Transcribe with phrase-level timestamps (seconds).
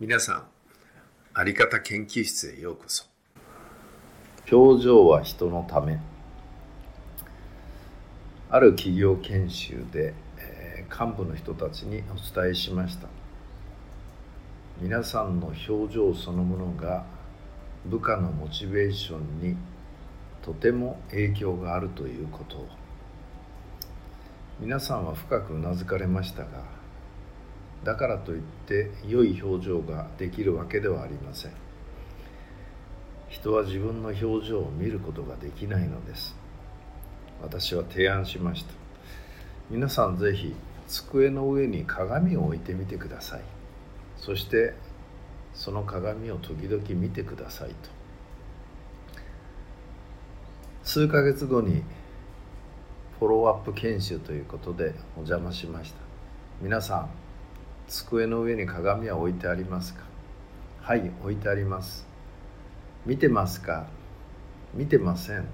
[0.00, 0.44] 皆さん
[1.34, 3.04] あり方研究室へようこそ。
[4.50, 6.00] 表情は人のため。
[8.48, 13.08] ある企業研修で、えー、幹部の人たちにお伝えしました。
[14.80, 17.04] 皆さんの表情そのものが
[17.84, 19.56] 部下のモチベーションに
[20.40, 22.66] とても影響があるということを。
[24.60, 26.79] 皆さんは深くうなずかれましたが
[27.84, 31.52] だからといって良い表情ができるわけではありません。
[33.28, 36.36] 人は自分の表情を見ることができないのです。
[37.40, 38.72] 私は提案しました。
[39.70, 40.54] 皆さんぜひ
[40.88, 43.42] 机の上に鏡を置いてみてください。
[44.16, 44.74] そして
[45.54, 47.74] その鏡を時々見てくださいと。
[50.82, 51.82] 数ヶ月後に
[53.18, 56.00] フォローアップ研修ということでお邪魔しました。
[56.60, 57.29] 皆さん
[57.90, 60.02] 机の上に鏡は置いてありますか？
[60.80, 62.06] はい置いてあります。
[63.04, 63.88] 見てますか？
[64.72, 65.44] 見てません。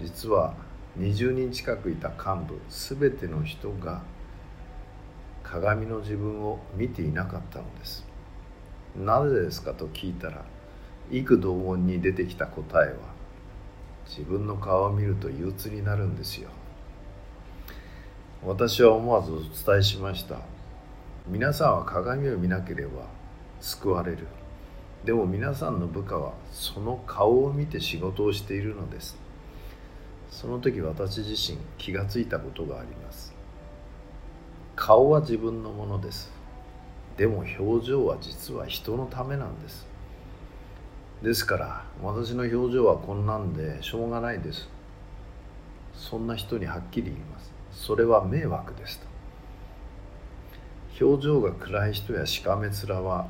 [0.00, 0.54] 実は
[0.98, 4.00] 20人近くいた幹部全ての人が
[5.42, 8.06] 鏡の自分を見ていなかったのです。
[8.96, 10.42] なぜですかと聞いたら
[11.10, 12.94] 幾同音に出てきた答えは
[14.08, 16.48] 自分の顔を見ると憂鬱になるんですよ。
[18.42, 20.53] 私は思わずお伝えしました。
[21.26, 23.06] 皆さんは鏡を見なければ
[23.58, 24.26] 救われる。
[25.06, 29.16] でも皆さんの部下はその顔を見て仕事をしているのです。
[30.28, 33.32] その時私自身気がついたことがあります。
[34.76, 36.30] 顔は自分のものです。
[37.16, 39.86] でも表情は実は人のためなんです。
[41.22, 44.68] ですから私の表情はこんなんでしょうがないです。
[45.94, 47.50] そんな人にはっきり言います。
[47.72, 49.13] それは迷惑ですと。
[51.00, 53.26] 表情が暗い人やしかめ面は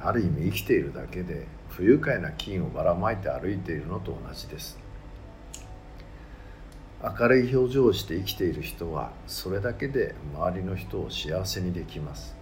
[0.00, 4.78] ある意味生きているだけで不愉快な菌をばらまいて歩いているのと同じです。
[7.02, 12.34] 明るい表情をして生きている人はそれだけで周りの人を幸せにできます。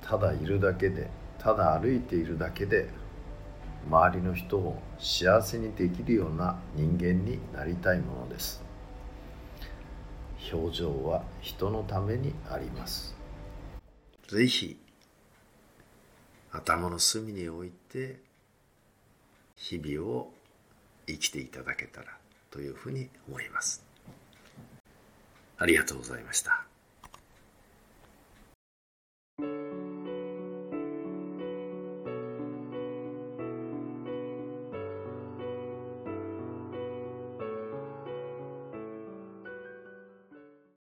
[0.00, 2.88] ただいるだけでただ歩いているだけで
[3.88, 8.69] 周りの人を幸せにできるような人間になりたいものです。
[10.52, 13.16] 表情は人のためにあります
[14.28, 14.78] ぜひ
[16.52, 18.20] 頭の隅に置いて
[19.56, 20.32] 日々を
[21.06, 22.06] 生きていただけたら
[22.50, 23.84] というふうに思います。
[25.58, 26.69] ありがとうございました。